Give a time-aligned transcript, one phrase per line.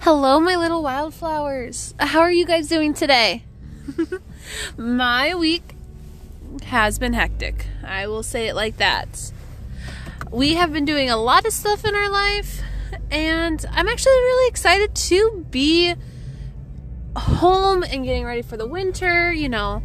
[0.00, 1.94] Hello, my little wildflowers.
[1.98, 3.44] How are you guys doing today?
[4.76, 5.74] my week
[6.64, 7.66] has been hectic.
[7.84, 9.30] I will say it like that.
[10.30, 12.62] We have been doing a lot of stuff in our life,
[13.10, 15.94] and I'm actually really excited to be
[17.16, 19.32] home and getting ready for the winter.
[19.32, 19.82] You know,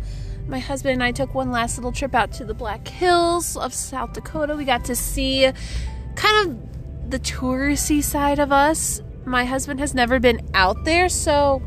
[0.47, 3.73] my husband and I took one last little trip out to the Black Hills of
[3.73, 4.55] South Dakota.
[4.55, 5.51] We got to see
[6.15, 6.74] kind of
[7.09, 11.61] the touristy side of us my husband has never been out there, so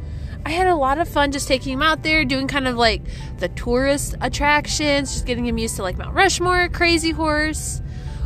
[0.46, 3.02] I had a lot of fun just taking him out there, doing kind of like
[3.38, 7.82] the tourist attractions, just getting him used to like Mount Rushmore, Crazy Horse.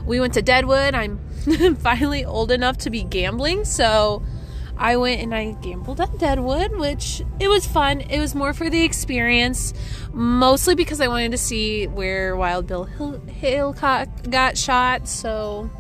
[0.06, 0.94] We went to Deadwood.
[0.94, 1.18] I'm
[1.76, 4.22] finally old enough to be gambling, so
[4.76, 8.02] I went and I gambled at Deadwood, which it was fun.
[8.02, 9.72] It was more for the experience,
[10.12, 15.08] mostly because I wanted to see where Wild Bill Hill- Hickok got shot.
[15.08, 15.70] So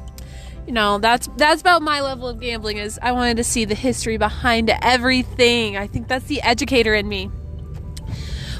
[0.66, 3.74] you know that's that's about my level of gambling is i wanted to see the
[3.74, 5.76] history behind everything.
[5.76, 7.30] I think that's the educator in me.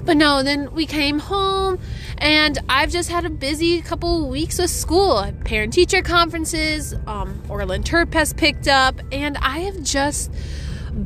[0.04, 1.78] But no then we came home
[2.18, 7.68] and i've just had a busy couple weeks of school parent teacher conferences um, oral
[7.68, 10.30] interp has picked up and i have just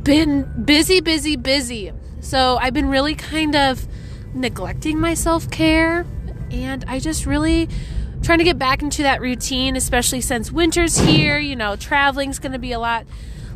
[0.03, 1.91] been busy busy busy.
[2.21, 3.87] So i've been really kind of
[4.33, 6.05] neglecting my self-care
[6.51, 7.69] and i just really
[8.27, 11.39] trying to get back into that routine, especially since winter's here.
[11.39, 13.05] You know, traveling's going to be a lot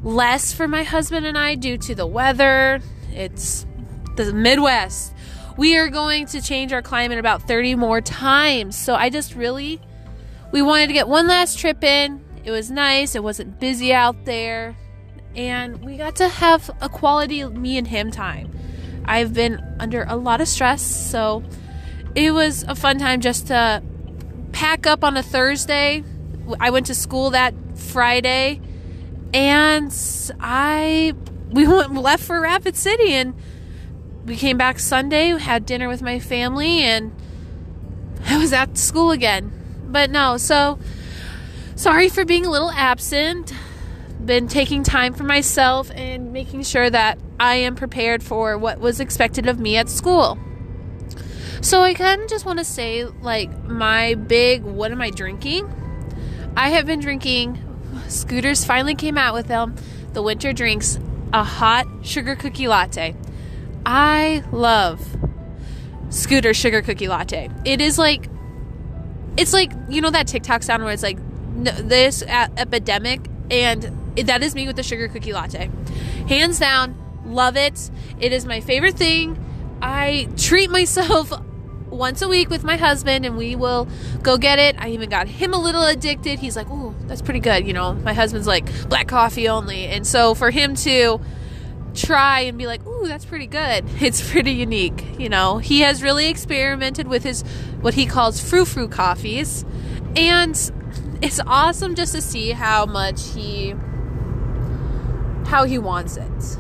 [0.02, 2.80] less for my husband and I due to the weather.
[3.12, 3.66] It's
[4.16, 5.14] the Midwest.
[5.58, 8.78] We are going to change our climate about 30 more times.
[8.78, 9.82] So I just really
[10.54, 12.24] we wanted to get one last trip in.
[12.46, 13.14] It was nice.
[13.14, 14.78] It wasn't busy out there.
[15.36, 18.50] And we got to have a quality me and him time.
[19.04, 21.44] I've been under a lot of stress, so
[22.16, 23.84] it was a fun time just to
[24.52, 26.04] pack up on a Thursday.
[26.60, 28.62] I went to school that Friday,
[29.34, 29.94] and
[30.40, 31.14] I
[31.52, 33.34] we went left for Rapid City, and
[34.26, 35.38] we came back Sunday.
[35.38, 37.16] Had dinner with my family, and
[38.26, 39.52] I was at school again.
[39.86, 40.80] But no, so
[41.76, 43.54] sorry for being a little absent.
[44.24, 49.00] Been taking time for myself and making sure that I am prepared for what was
[49.00, 50.38] expected of me at school.
[51.62, 55.72] So I kind of just want to say, like, my big what am I drinking?
[56.58, 57.64] I have been drinking.
[58.08, 59.76] Scooters finally came out with them.
[60.14, 61.00] The winter drinks
[61.32, 63.16] a hot sugar cookie latte.
[63.86, 65.02] I love
[66.10, 67.50] Scooter sugar cookie latte.
[67.64, 68.28] It is like,
[69.38, 71.20] it's like you know that TikTok sound where it's like
[71.54, 75.70] this epidemic, and that is me with the sugar cookie latte.
[76.28, 76.96] Hands down,
[77.26, 77.92] love it.
[78.20, 79.38] It is my favorite thing.
[79.82, 81.32] I treat myself
[81.92, 83.88] once a week with my husband and we will
[84.24, 84.76] go get it.
[84.80, 86.40] I even got him a little addicted.
[86.40, 89.88] He's like, "Oh, that's pretty good." You know, my husband's like black coffee only.
[89.88, 91.20] And so for him to
[91.94, 95.58] try and be like, "Ooh, that's pretty good." It's pretty unique, you know.
[95.58, 97.44] He has really experimented with his
[97.82, 99.66] what he calls frou-frou coffees.
[100.16, 100.56] And
[101.22, 103.76] it's awesome just to see how much he
[105.46, 106.58] how he wants it.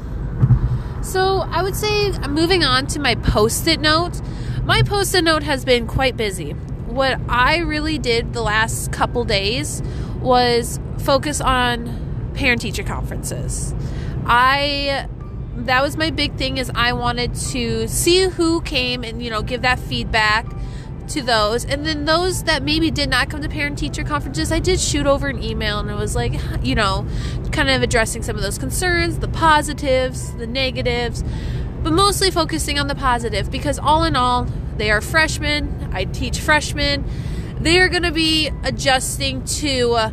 [1.01, 4.21] So, I would say moving on to my post-it note
[4.63, 6.51] my post it note has been quite busy.
[6.51, 9.81] What I really did the last couple days
[10.19, 13.73] was focus on parent teacher conferences.
[14.25, 15.07] I
[15.55, 19.41] that was my big thing is I wanted to see who came and you know
[19.41, 20.45] give that feedback
[21.09, 24.59] to those and then those that maybe did not come to parent teacher conferences I
[24.59, 27.05] did shoot over an email and it was like you know
[27.51, 31.23] kind of addressing some of those concerns the positives the negatives
[31.83, 34.47] but mostly focusing on the positive because all in all,
[34.77, 35.89] they are freshmen.
[35.93, 37.05] I teach freshmen.
[37.59, 40.11] They are going to be adjusting to uh,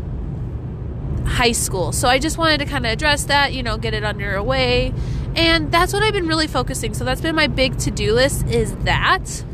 [1.27, 1.93] high school.
[1.93, 4.93] So I just wanted to kind of address that, you know, get it under underway.
[5.37, 6.95] And that's what I've been really focusing.
[6.95, 9.45] So that's been my big to-do list is that.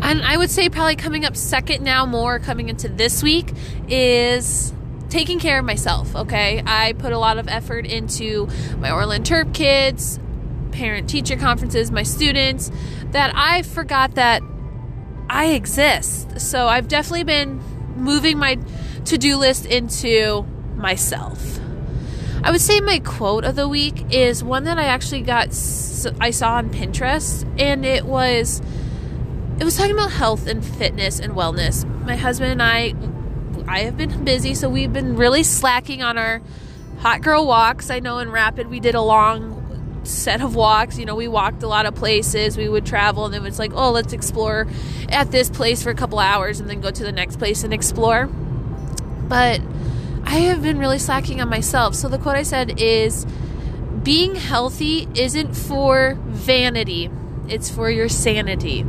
[0.00, 3.52] And I would say probably coming up second now more coming into this week
[3.88, 4.72] is
[5.08, 6.62] taking care of myself, okay?
[6.64, 8.48] I put a lot of effort into
[8.78, 10.20] my Oral Interp kids,
[10.76, 12.70] parent teacher conferences, my students,
[13.12, 14.42] that I forgot that
[15.28, 16.38] I exist.
[16.38, 17.62] So I've definitely been
[17.96, 18.58] moving my
[19.06, 20.42] to do list into
[20.76, 21.58] myself.
[22.44, 25.48] I would say my quote of the week is one that I actually got,
[26.20, 28.60] I saw on Pinterest, and it was,
[29.58, 31.84] it was talking about health and fitness and wellness.
[32.04, 32.94] My husband and I,
[33.66, 36.42] I have been busy, so we've been really slacking on our
[36.98, 37.88] hot girl walks.
[37.88, 39.55] I know in Rapid we did a long
[40.06, 40.98] set of walks.
[40.98, 42.56] You know, we walked a lot of places.
[42.56, 44.66] We would travel, and then it's like, oh, let's explore
[45.08, 47.72] at this place for a couple hours and then go to the next place and
[47.72, 48.26] explore.
[48.26, 49.60] But
[50.24, 51.94] I have been really slacking on myself.
[51.94, 53.26] So the quote I said is
[54.02, 57.10] being healthy isn't for vanity,
[57.48, 58.80] it's for your sanity.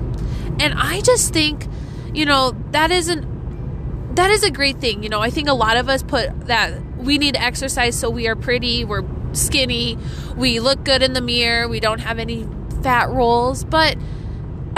[0.59, 1.67] And I just think,
[2.13, 5.03] you know, that isn't that is a great thing.
[5.03, 8.27] You know, I think a lot of us put that we need exercise so we
[8.27, 9.03] are pretty, we're
[9.37, 9.97] skinny,
[10.35, 12.47] we look good in the mirror, we don't have any
[12.83, 13.97] fat rolls, but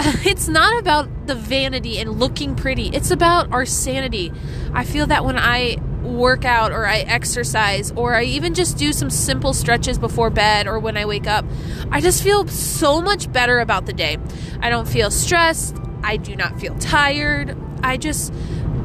[0.24, 2.88] it's not about the vanity and looking pretty.
[2.88, 4.32] It's about our sanity.
[4.72, 8.92] I feel that when I work out or I exercise or I even just do
[8.92, 11.44] some simple stretches before bed or when I wake up,
[11.90, 14.16] I just feel so much better about the day.
[14.60, 15.76] I don't feel stressed.
[16.02, 17.56] I do not feel tired.
[17.82, 18.32] I just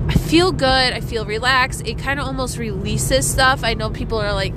[0.08, 0.94] I feel good.
[0.94, 1.88] I feel relaxed.
[1.88, 3.64] It kind of almost releases stuff.
[3.64, 4.54] I know people are like,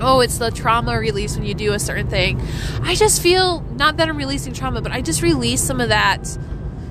[0.00, 2.40] oh, it's the trauma release when you do a certain thing.
[2.82, 6.38] I just feel not that I'm releasing trauma, but I just release some of that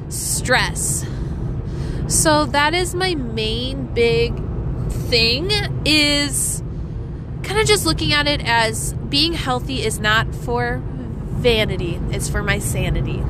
[0.10, 1.06] stress.
[2.08, 4.36] So that is my main big
[4.90, 5.52] thing
[5.86, 6.62] is
[7.44, 12.42] kind of just looking at it as being healthy is not for vanity, it's for
[12.44, 13.24] my sanity.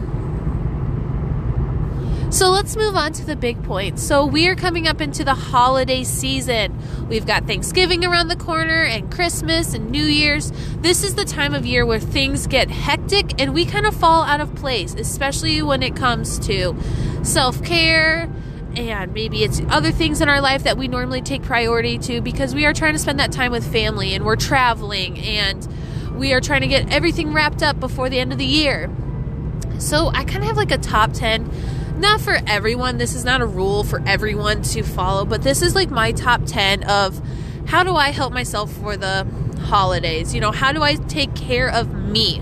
[2.36, 3.98] So let's move on to the big point.
[3.98, 6.78] So we are coming up into the holiday season.
[7.08, 10.52] We've got Thanksgiving around the corner and Christmas and New Year's.
[10.80, 14.24] This is the time of year where things get hectic and we kind of fall
[14.24, 16.76] out of place, especially when it comes to
[17.24, 18.30] self care
[18.76, 22.54] and maybe it's other things in our life that we normally take priority to because
[22.54, 25.66] we are trying to spend that time with family and we're traveling and
[26.18, 28.94] we are trying to get everything wrapped up before the end of the year.
[29.80, 31.50] So I kind of have like a top 10
[31.97, 32.97] not for everyone.
[32.97, 36.42] This is not a rule for everyone to follow, but this is like my top
[36.45, 37.21] 10 of
[37.68, 39.25] how do I help myself for the
[39.62, 40.33] holidays?
[40.33, 42.42] You know, how do I take care of me?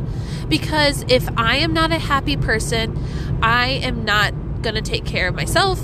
[0.49, 2.97] Because if I am not a happy person,
[3.41, 5.81] I am not going to take care of myself,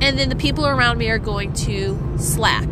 [0.00, 2.68] and then the people around me are going to slack.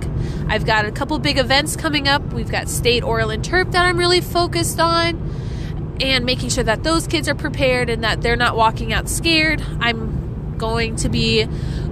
[0.48, 2.22] I've got a couple big events coming up.
[2.32, 7.06] We've got State Oral Interp that I'm really focused on and making sure that those
[7.06, 9.62] kids are prepared and that they're not walking out scared.
[9.80, 10.23] I'm
[10.54, 11.46] going to be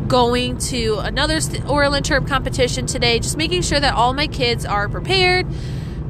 [0.09, 4.89] going to another oral interp competition today, just making sure that all my kids are
[4.89, 5.47] prepared,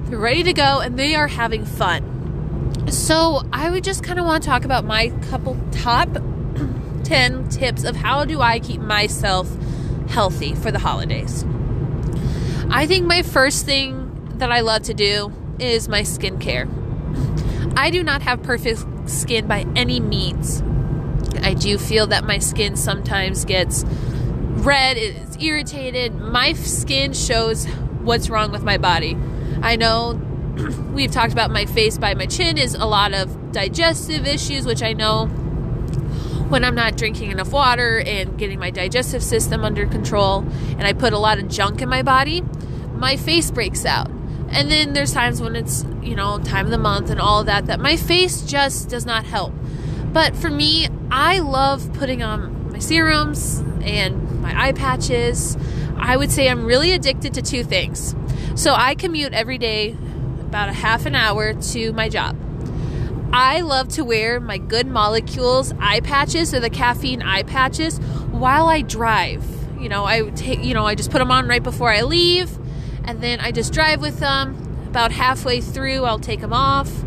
[0.04, 2.90] they're ready to go, and they are having fun.
[2.90, 6.08] So, I would just kind of want to talk about my couple top
[7.04, 9.48] 10 tips of how do I keep myself
[10.08, 11.44] healthy for the holidays.
[12.70, 16.68] I think my first thing that I love to do is my skincare.
[17.76, 20.62] I do not have perfect skin by any means.
[21.42, 26.14] I do feel that my skin sometimes gets red, it's irritated.
[26.14, 27.66] My skin shows
[28.02, 29.16] what's wrong with my body.
[29.60, 30.20] I know
[30.92, 34.82] we've talked about my face by my chin is a lot of digestive issues, which
[34.82, 35.26] I know
[36.48, 40.40] when I'm not drinking enough water and getting my digestive system under control
[40.78, 42.42] and I put a lot of junk in my body,
[42.92, 44.10] my face breaks out.
[44.50, 47.46] And then there's times when it's, you know, time of the month and all of
[47.46, 49.54] that, that my face just does not help.
[50.12, 55.58] But for me, I love putting on my serums and my eye patches.
[55.98, 58.16] I would say I'm really addicted to two things.
[58.54, 59.90] So I commute every day
[60.40, 62.34] about a half an hour to my job.
[63.30, 67.98] I love to wear my good molecules eye patches or the caffeine eye patches
[68.30, 69.44] while I drive.
[69.78, 72.58] You know, I take you know, I just put them on right before I leave
[73.04, 74.86] and then I just drive with them.
[74.86, 77.01] About halfway through, I'll take them off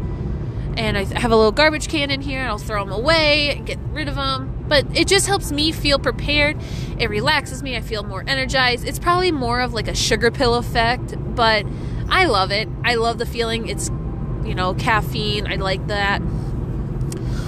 [0.77, 3.65] and I have a little garbage can in here and I'll throw them away and
[3.65, 4.65] get rid of them.
[4.67, 6.58] But it just helps me feel prepared.
[7.00, 7.75] It relaxes me.
[7.75, 8.86] I feel more energized.
[8.86, 11.65] It's probably more of like a sugar pill effect, but
[12.10, 12.67] I love it.
[12.84, 13.67] I love the feeling.
[13.67, 13.89] It's,
[14.44, 15.48] you know, caffeine.
[15.48, 16.22] I like that.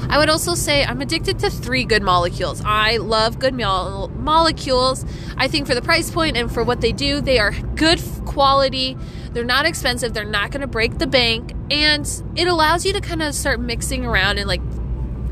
[0.10, 2.62] I would also say I'm addicted to three good molecules.
[2.64, 5.06] I love good mo- molecules.
[5.36, 8.98] I think for the price point and for what they do, they are good quality.
[9.38, 10.16] They're not expensive.
[10.16, 11.54] They're not going to break the bank.
[11.70, 14.62] And it allows you to kind of start mixing around and like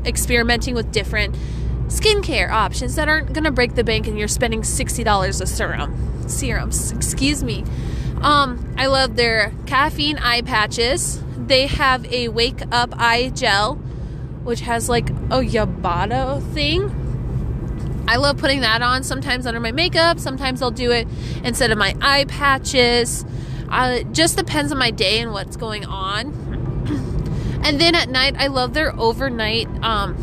[0.04, 1.34] experimenting with different
[1.88, 6.28] skincare options that aren't going to break the bank and you're spending $60 a serum.
[6.28, 7.64] Serums, excuse me.
[8.20, 11.20] Um, I love their caffeine eye patches.
[11.36, 13.74] They have a wake up eye gel
[14.44, 18.04] which has like a yerba mate thing.
[18.06, 20.20] I love putting that on sometimes under my makeup.
[20.20, 21.08] Sometimes I'll do it
[21.42, 23.24] instead of my eye patches.
[23.68, 26.32] Uh, it just depends on my day and what's going on.
[27.64, 30.16] and then at night, I love their overnight um,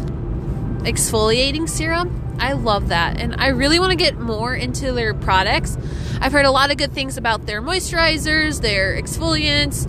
[0.83, 2.19] exfoliating serum.
[2.39, 3.19] I love that.
[3.19, 5.77] And I really want to get more into their products.
[6.19, 9.87] I've heard a lot of good things about their moisturizers, their exfoliants,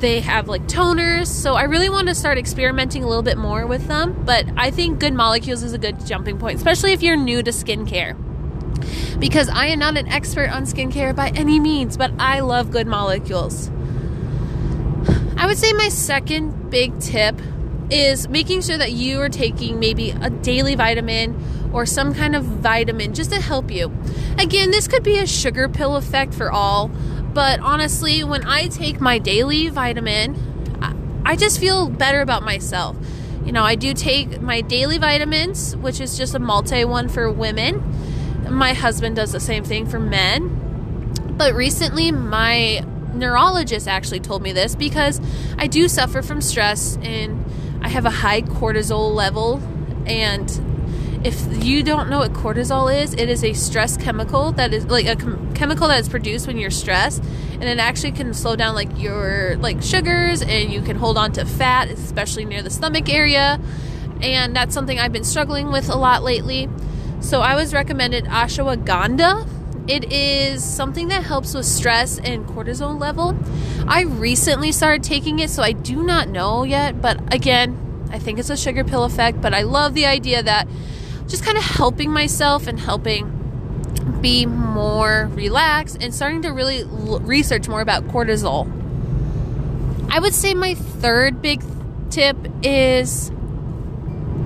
[0.00, 1.26] they have like toners.
[1.26, 4.24] So I really want to start experimenting a little bit more with them.
[4.24, 7.50] But I think Good Molecules is a good jumping point, especially if you're new to
[7.50, 8.16] skincare.
[9.18, 12.86] Because I am not an expert on skincare by any means, but I love good
[12.86, 13.70] molecules.
[15.36, 17.40] I would say my second big tip
[17.90, 22.44] is making sure that you are taking maybe a daily vitamin or some kind of
[22.44, 23.92] vitamin just to help you.
[24.38, 26.90] Again, this could be a sugar pill effect for all,
[27.32, 30.36] but honestly, when I take my daily vitamin,
[31.24, 32.96] I just feel better about myself.
[33.44, 37.30] You know, I do take my daily vitamins, which is just a multi one for
[37.30, 37.82] women.
[38.56, 40.48] My husband does the same thing for men.
[41.36, 42.82] But recently, my
[43.12, 45.20] neurologist actually told me this because
[45.58, 47.44] I do suffer from stress and
[47.82, 49.60] I have a high cortisol level.
[50.06, 50.50] And
[51.22, 55.04] if you don't know what cortisol is, it is a stress chemical that is like
[55.04, 55.16] a
[55.54, 57.22] chemical that is produced when you're stressed,
[57.52, 61.32] and it actually can slow down like your like sugars, and you can hold on
[61.32, 63.60] to fat, especially near the stomach area.
[64.22, 66.70] And that's something I've been struggling with a lot lately.
[67.26, 69.48] So I was recommended ashwagandha.
[69.88, 73.36] It is something that helps with stress and cortisol level.
[73.88, 78.38] I recently started taking it, so I do not know yet, but again, I think
[78.38, 80.68] it's a sugar pill effect, but I love the idea that
[81.26, 83.32] just kind of helping myself and helping
[84.20, 88.70] be more relaxed and starting to really l- research more about cortisol.
[90.12, 91.60] I would say my third big
[92.08, 93.32] tip is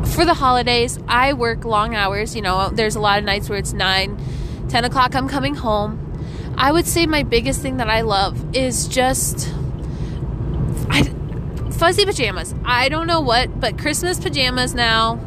[0.07, 2.35] for the holidays, I work long hours.
[2.35, 4.19] You know, there's a lot of nights where it's 9,
[4.69, 6.07] 10 o'clock, I'm coming home.
[6.57, 9.53] I would say my biggest thing that I love is just
[10.91, 11.05] I,
[11.73, 12.55] fuzzy pajamas.
[12.65, 15.19] I don't know what, but Christmas pajamas now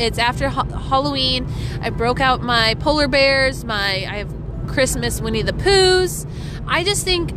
[0.00, 1.46] it's after ha- Halloween.
[1.80, 4.34] I broke out my polar bears, my I have
[4.66, 6.26] Christmas Winnie the Poohs.
[6.66, 7.32] I just think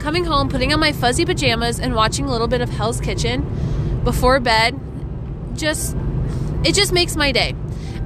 [0.00, 4.00] coming home, putting on my fuzzy pajamas and watching a little bit of Hell's Kitchen
[4.02, 4.78] before bed
[5.54, 5.96] just
[6.64, 7.54] it just makes my day.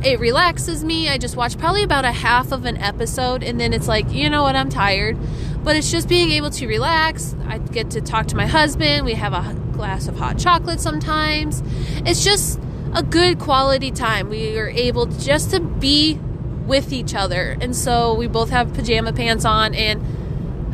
[0.05, 1.09] It relaxes me.
[1.09, 4.29] I just watch probably about a half of an episode and then it's like, you
[4.29, 5.17] know what, I'm tired.
[5.65, 7.35] But it's just being able to relax.
[7.47, 9.07] I get to talk to my husband.
[9.07, 11.63] We have a glass of hot chocolate sometimes.
[12.05, 12.61] It's just
[12.95, 14.29] a good quality time.
[14.29, 16.19] We are able just to be
[16.67, 17.57] with each other.
[17.61, 20.03] And so we both have pajama pants on, and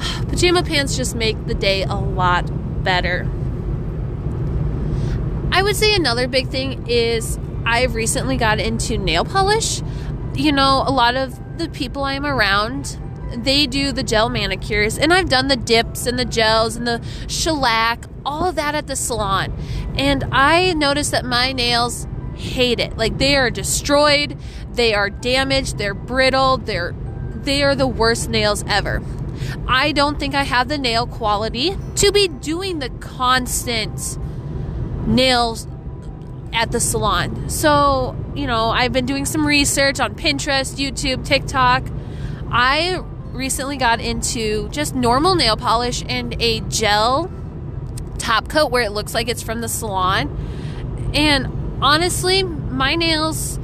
[0.29, 2.45] pajama pants just make the day a lot
[2.85, 3.29] better.
[5.53, 7.39] I would say another big thing is
[7.71, 9.81] I've recently got into nail polish.
[10.35, 12.99] You know, a lot of the people I'm around,
[13.37, 17.01] they do the gel manicures, and I've done the dips and the gels and the
[17.29, 19.57] shellac, all of that at the salon.
[19.97, 22.97] And I noticed that my nails hate it.
[22.97, 24.37] Like they are destroyed,
[24.73, 26.93] they are damaged, they're brittle, they're
[27.35, 29.01] they are the worst nails ever.
[29.69, 34.19] I don't think I have the nail quality to be doing the constant
[35.07, 35.67] nails
[36.53, 37.49] at the salon.
[37.49, 41.85] So, you know, I've been doing some research on Pinterest, YouTube, TikTok.
[42.51, 43.03] I
[43.33, 47.31] recently got into just normal nail polish and a gel
[48.19, 51.11] top coat where it looks like it's from the salon.
[51.15, 53.59] And honestly, my nails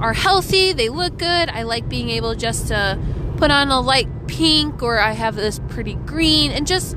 [0.00, 1.48] are healthy, they look good.
[1.48, 2.98] I like being able just to
[3.36, 6.96] put on a light pink or I have this pretty green and just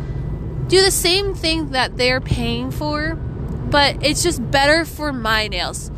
[0.67, 3.17] do the same thing that they're paying for,
[3.69, 5.91] but it's just better for my nails.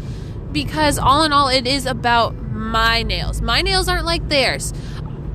[0.51, 3.41] Because all in all, it is about my nails.
[3.41, 4.73] My nails aren't like theirs.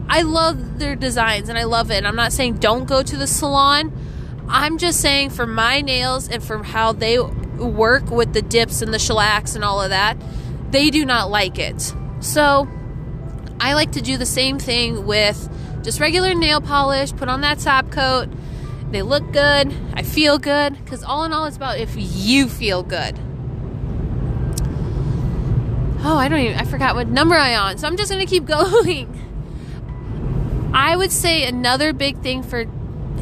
[0.08, 2.04] I love their designs and I love it.
[2.04, 3.92] I'm not saying don't go to the salon.
[4.48, 8.92] I'm just saying for my nails and for how they work with the dips and
[8.92, 10.16] the shellacks and all of that,
[10.70, 11.94] they do not like it.
[12.20, 12.68] So
[13.60, 15.48] I like to do the same thing with
[15.82, 18.28] just regular nail polish, put on that top coat.
[18.94, 22.84] They look good, I feel good, because all in all, it's about if you feel
[22.84, 23.18] good.
[26.04, 28.46] Oh, I don't even, I forgot what number I on, so I'm just gonna keep
[28.46, 29.10] going.
[30.72, 32.66] I would say another big thing for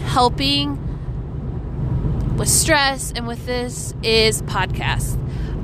[0.09, 0.77] helping
[2.37, 5.19] with stress and with this is podcasts.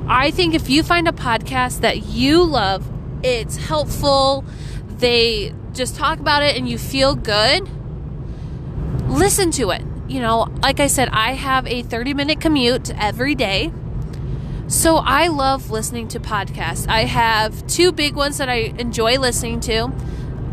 [0.07, 4.43] I think if you find a podcast that you love, it's helpful,
[4.97, 7.69] they just talk about it and you feel good,
[9.07, 9.83] listen to it.
[10.09, 13.71] You know, like I said, I have a 30 minute commute every day.
[14.67, 16.87] So I love listening to podcasts.
[16.89, 19.91] I have two big ones that I enjoy listening to.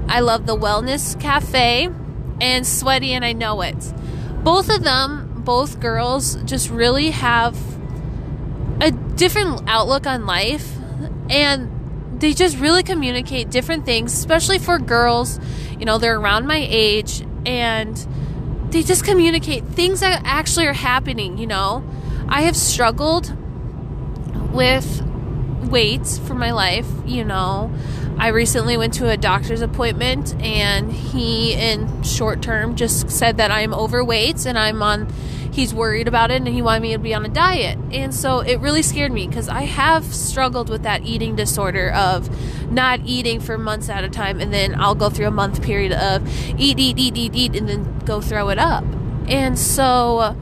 [0.09, 1.89] I love the Wellness Cafe
[2.41, 3.77] and Sweaty and I Know It.
[4.45, 7.57] Both of them both girls just really have
[8.83, 10.77] a different outlook on life
[11.31, 15.41] and they just really communicate different things, especially for girls.
[15.79, 17.97] You know, they're around my age and
[18.77, 21.39] they just communicate things that actually are happening.
[21.39, 21.83] You know,
[22.29, 23.35] I have struggled
[24.53, 25.03] with
[25.63, 26.87] weight for my life.
[27.07, 27.73] You know,
[28.19, 33.51] I recently went to a doctor's appointment, and he, in short term, just said that
[33.51, 35.11] I'm overweight and I'm on.
[35.57, 37.79] He's worried about it and he wanted me to be on a diet.
[37.91, 42.29] And so it really scared me because I have struggled with that eating disorder of
[42.71, 45.93] not eating for months at a time, and then I'll go through a month period
[45.93, 46.29] of
[46.61, 48.85] eat, eat, eat, eat, eat, and then go throw it up.
[49.29, 50.37] And so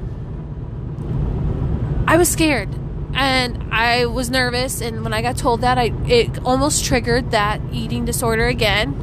[2.09, 2.69] I was scared
[3.15, 7.61] and I was nervous and when I got told that I it almost triggered that
[7.71, 9.01] eating disorder again.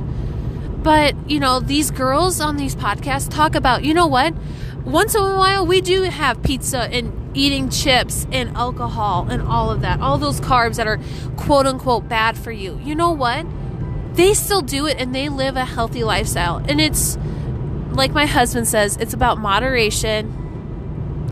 [0.84, 4.34] But, you know, these girls on these podcasts talk about, you know what?
[4.86, 9.70] Once in a while we do have pizza and eating chips and alcohol and all
[9.70, 10.00] of that.
[10.02, 11.00] All those carbs that are
[11.38, 12.80] quote unquote bad for you.
[12.84, 13.46] You know what?
[14.14, 16.58] They still do it and they live a healthy lifestyle.
[16.58, 17.18] And it's
[17.92, 20.38] like my husband says, it's about moderation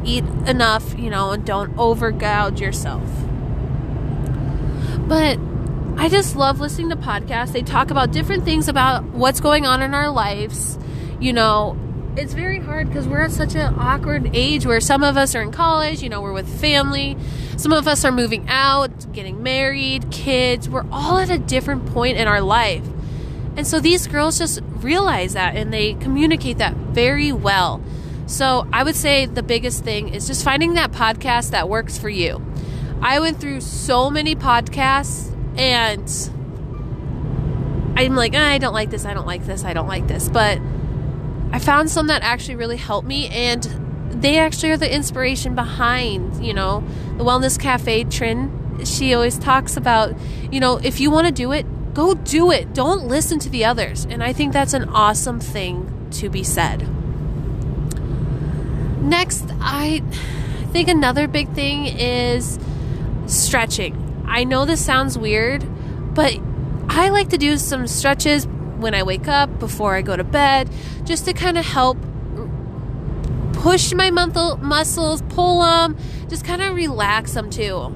[0.06, 3.04] eat enough, you know, and don't overgouge yourself.
[5.08, 5.40] But
[5.98, 7.52] I just love listening to podcasts.
[7.52, 10.78] They talk about different things about what's going on in our lives.
[11.20, 11.78] You know,
[12.20, 15.42] it's very hard because we're at such an awkward age where some of us are
[15.42, 17.16] in college, you know, we're with family.
[17.56, 20.68] Some of us are moving out, getting married, kids.
[20.68, 22.86] We're all at a different point in our life.
[23.56, 27.82] And so these girls just realize that and they communicate that very well.
[28.28, 32.10] So I would say the biggest thing is just finding that podcast that works for
[32.10, 32.46] you.
[33.02, 36.10] I went through so many podcasts and
[37.98, 40.28] I'm like, ah, I don't like this, I don't like this, I don't like this.
[40.28, 40.60] But
[41.52, 43.64] I found some that actually really helped me and
[44.12, 46.84] they actually are the inspiration behind, you know,
[47.18, 48.86] the Wellness Cafe Trin.
[48.86, 50.16] She always talks about,
[50.52, 52.74] you know, if you want to do it, go do it.
[52.74, 54.06] Don't listen to the others.
[54.06, 56.88] And I think that's an awesome thing to be said.
[59.02, 60.04] Next, I
[60.72, 62.60] think another big thing is
[63.28, 64.24] stretching.
[64.28, 65.66] I know this sounds weird,
[66.14, 66.38] but
[66.90, 68.48] I like to do some stretches
[68.80, 70.70] when I wake up, before I go to bed,
[71.04, 71.98] just to kind of help
[73.54, 75.98] push my muscles, pull them,
[76.30, 77.96] just kind of relax them too.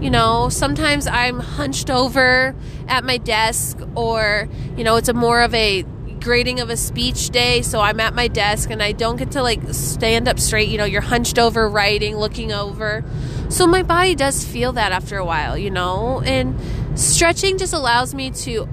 [0.00, 2.56] You know, sometimes I'm hunched over
[2.88, 5.84] at my desk, or, you know, it's a more of a
[6.18, 9.42] grading of a speech day, so I'm at my desk and I don't get to
[9.42, 10.68] like stand up straight.
[10.68, 13.04] You know, you're hunched over writing, looking over.
[13.48, 16.22] So my body does feel that after a while, you know?
[16.24, 16.56] And
[16.98, 18.68] stretching just allows me to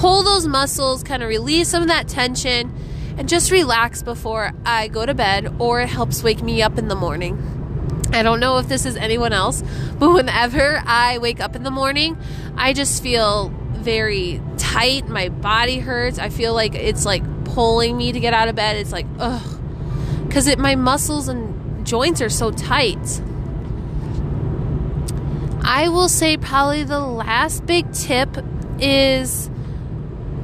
[0.00, 2.74] pull those muscles, kind of release some of that tension,
[3.18, 6.88] and just relax before I go to bed, or it helps wake me up in
[6.88, 7.36] the morning.
[8.10, 9.62] I don't know if this is anyone else,
[9.98, 12.16] but whenever I wake up in the morning,
[12.56, 15.06] I just feel very tight.
[15.06, 16.18] My body hurts.
[16.18, 18.76] I feel like it's like pulling me to get out of bed.
[18.76, 19.60] It's like, ugh.
[20.26, 23.20] Because it my muscles and joints are so tight.
[25.62, 28.38] I will say probably the last big tip
[28.80, 29.50] is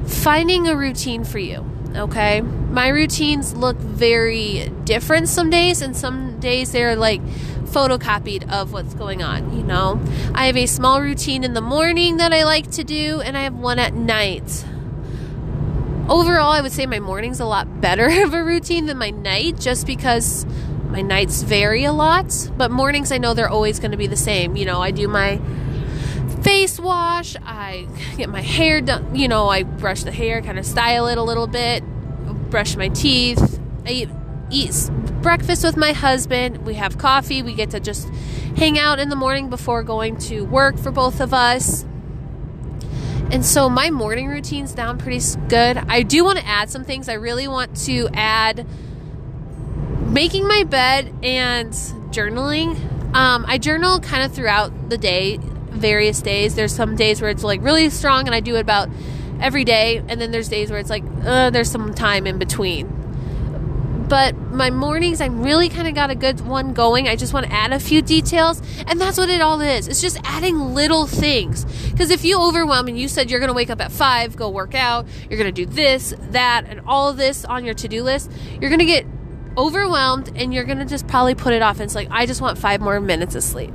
[0.07, 1.65] finding a routine for you.
[1.95, 2.41] Okay?
[2.41, 7.21] My routines look very different some days, and some days they're like
[7.67, 9.99] photocopied of what's going on, you know.
[10.33, 13.41] I have a small routine in the morning that I like to do, and I
[13.41, 14.65] have one at night.
[16.09, 19.59] Overall, I would say my morning's a lot better of a routine than my night
[19.59, 20.45] just because
[20.89, 24.15] my nights vary a lot, but mornings I know they're always going to be the
[24.15, 24.55] same.
[24.55, 25.41] You know, I do my
[26.47, 30.65] face wash, I get my hair done, you know, I brush the hair, kind of
[30.65, 31.83] style it a little bit,
[32.49, 33.59] brush my teeth.
[33.85, 34.09] I eat,
[34.49, 34.89] eat
[35.21, 36.65] breakfast with my husband.
[36.65, 37.43] We have coffee.
[37.43, 38.07] We get to just
[38.55, 41.83] hang out in the morning before going to work for both of us.
[43.29, 45.75] And so my morning routine's down pretty good.
[45.75, 47.09] I do want to add some things.
[47.09, 48.65] I really want to add
[50.07, 51.73] making my bed and
[52.13, 52.77] journaling.
[53.13, 55.39] Um, I journal kind of throughout the day,
[55.77, 56.55] various days.
[56.55, 58.89] There's some days where it's like really strong and I do it about
[59.39, 60.03] every day.
[60.07, 62.97] And then there's days where it's like, uh, there's some time in between
[64.07, 67.07] but my mornings, I really kind of got a good one going.
[67.09, 69.87] I just want to add a few details, and that's what it all is.
[69.87, 71.65] It's just adding little things.
[71.91, 74.49] Because if you overwhelm and you said you're going to wake up at five, go
[74.49, 77.87] work out, you're going to do this, that, and all of this on your to
[77.87, 79.05] do list, you're going to get
[79.57, 81.77] overwhelmed and you're going to just probably put it off.
[81.77, 83.73] And it's like, I just want five more minutes of sleep.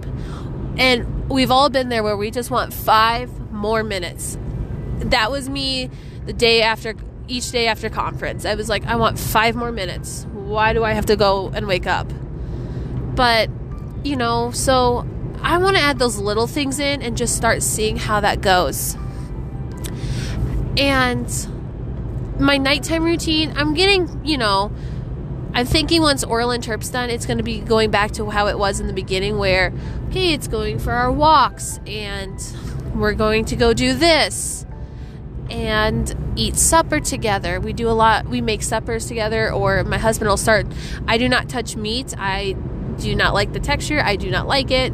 [0.77, 4.39] And we've all been there where we just want five more minutes.
[4.99, 5.91] That was me
[6.27, 6.95] the day after
[7.29, 8.45] each day after conference.
[8.45, 10.27] I was like, I want five more minutes.
[10.33, 12.11] Why do I have to go and wake up?
[13.15, 13.51] But,
[14.05, 15.07] you know, so
[15.43, 18.97] I want to add those little things in and just start seeing how that goes.
[20.77, 21.29] And
[22.39, 24.73] my nighttime routine, I'm getting, you know,
[25.55, 28.59] I'm thinking once Oral Interp's done, it's going to be going back to how it
[28.59, 29.73] was in the beginning, where,
[30.09, 32.41] okay, it's going for our walks and
[32.95, 34.65] we're going to go do this
[35.51, 37.61] and eat supper together.
[37.61, 40.67] We do a lot, we make suppers together, or my husband will start.
[41.07, 42.15] I do not touch meat.
[42.17, 42.57] I
[42.99, 44.01] do not like the texture.
[44.01, 44.93] I do not like it.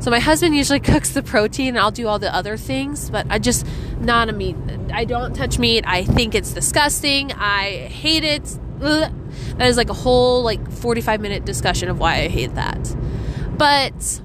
[0.00, 3.26] So my husband usually cooks the protein and I'll do all the other things, but
[3.30, 3.64] I just
[4.00, 4.56] not a meat.
[4.92, 5.84] I don't touch meat.
[5.86, 7.32] I think it's disgusting.
[7.32, 8.58] I hate it.
[8.82, 9.12] Ugh.
[9.56, 12.96] That is like a whole like 45 minute discussion of why I hate that.
[13.56, 14.20] But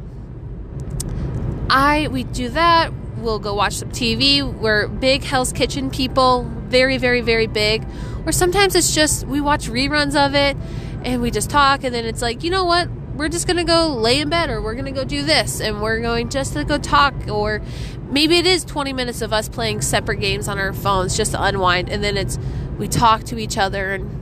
[1.70, 2.92] I we do that.
[3.18, 4.42] We'll go watch some TV.
[4.44, 7.86] We're big Hell's Kitchen people, very very very big.
[8.26, 10.58] Or sometimes it's just we watch reruns of it
[11.04, 12.90] and we just talk and then it's like, "You know what?
[13.18, 16.00] we're just gonna go lay in bed or we're gonna go do this and we're
[16.00, 17.62] going just to go talk or
[18.10, 21.42] maybe it is 20 minutes of us playing separate games on our phones just to
[21.42, 22.38] unwind and then it's
[22.78, 24.17] we talk to each other and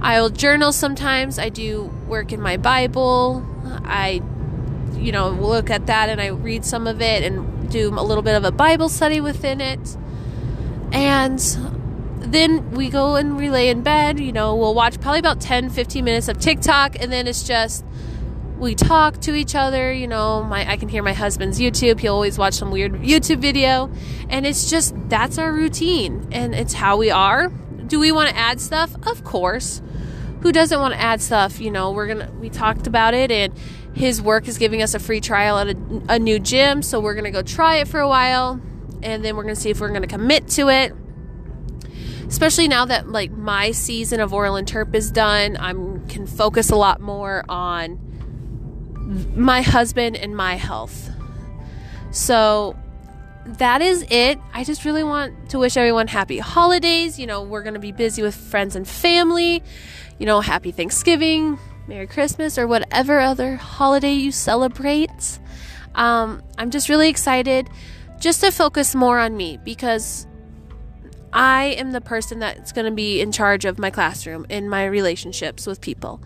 [0.00, 1.38] i'll journal sometimes.
[1.38, 3.44] I do work in my bible.
[3.84, 4.22] I
[4.94, 8.22] you know look at that and i read some of it and do a little
[8.22, 9.96] bit of a bible study within it.
[10.92, 11.38] And
[12.18, 15.70] then we go and we lay in bed you know we'll watch probably about 10
[15.70, 17.84] 15 minutes of tiktok and then it's just
[18.58, 22.00] we talk to each other you know my i can hear my husband's youtube.
[22.00, 23.90] He'll always watch some weird youtube video.
[24.28, 27.52] And it's just that's our routine and it's how we are
[27.86, 28.94] do we want to add stuff?
[29.06, 29.82] Of course.
[30.42, 31.60] Who doesn't want to add stuff?
[31.60, 33.52] You know we're gonna we talked about it and
[33.94, 37.14] his work is giving us a free trial at a, a new gym so we're
[37.14, 38.60] gonna go try it for a while
[39.02, 40.92] and then we're gonna see if we're gonna commit to it.
[42.28, 45.70] Especially now that like my season of oral interp is done i
[46.08, 48.00] can focus a lot more on
[49.36, 51.10] my husband and my health.
[52.10, 52.76] So
[53.46, 54.38] that is it.
[54.52, 57.18] I just really want to wish everyone happy holidays.
[57.18, 59.62] You know, we're going to be busy with friends and family.
[60.18, 65.38] You know, happy Thanksgiving, Merry Christmas, or whatever other holiday you celebrate.
[65.94, 67.70] Um, I'm just really excited
[68.18, 70.26] just to focus more on me because
[71.32, 74.86] I am the person that's going to be in charge of my classroom in my
[74.86, 76.20] relationships with people.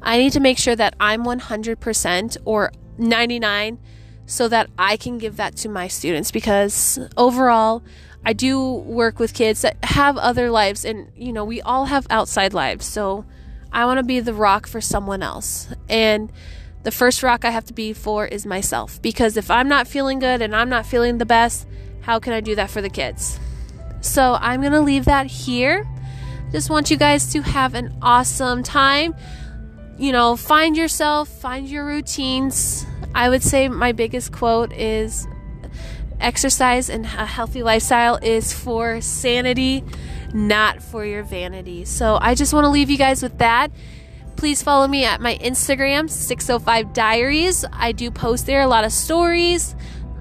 [0.00, 3.78] I need to make sure that I'm 100% or 99
[4.26, 7.82] so that I can give that to my students because overall
[8.24, 12.06] I do work with kids that have other lives and you know we all have
[12.08, 12.86] outside lives.
[12.86, 13.24] So
[13.72, 15.68] I want to be the rock for someone else.
[15.88, 16.30] And
[16.82, 20.18] the first rock I have to be for is myself because if I'm not feeling
[20.18, 21.66] good and I'm not feeling the best
[22.02, 23.38] how can I do that for the kids?
[24.00, 25.88] So I'm going to leave that here.
[26.50, 29.14] Just want you guys to have an awesome time
[29.98, 32.86] you know, find yourself, find your routines.
[33.14, 35.26] I would say my biggest quote is
[36.20, 39.84] exercise and a healthy lifestyle is for sanity,
[40.32, 41.84] not for your vanity.
[41.84, 43.70] So I just want to leave you guys with that.
[44.36, 47.64] Please follow me at my Instagram, 605 Diaries.
[47.72, 49.76] I do post there a lot of stories.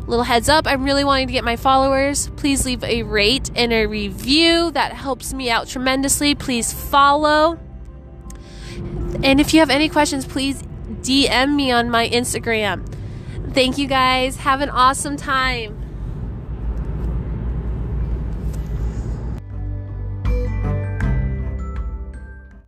[0.08, 2.28] Little heads up, I'm really wanting to get my followers.
[2.36, 4.72] Please leave a rate and a review.
[4.72, 6.36] That helps me out tremendously.
[6.36, 7.60] Please follow.
[9.24, 10.62] And if you have any questions, please
[11.02, 12.88] DM me on my Instagram.
[13.54, 14.38] Thank you guys.
[14.38, 15.81] Have an awesome time.